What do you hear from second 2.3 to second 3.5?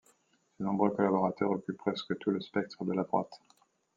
le spectre de la droite.